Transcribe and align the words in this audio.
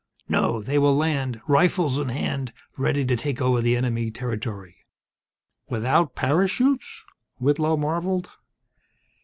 No, 0.27 0.63
they 0.63 0.79
will 0.79 0.95
land, 0.97 1.39
rifles 1.47 1.99
in 1.99 2.09
hand, 2.09 2.53
ready 2.75 3.05
to 3.05 3.15
take 3.15 3.39
over 3.39 3.61
the 3.61 3.77
enemy 3.77 4.09
territory." 4.09 4.77
"Without 5.69 6.15
parachutes?" 6.15 7.05
Whitlow 7.37 7.77
marveled. 7.77 8.31